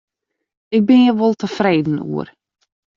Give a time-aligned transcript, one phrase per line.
[0.77, 2.27] Ik bin hjir wol tefreden oer.